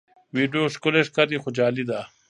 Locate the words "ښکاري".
1.07-1.37